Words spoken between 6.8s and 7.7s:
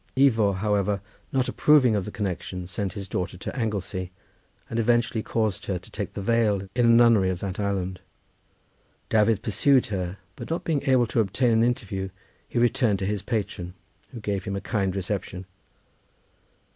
a nunnery of that